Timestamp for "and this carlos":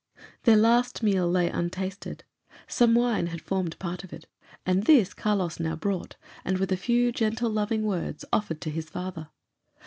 4.65-5.59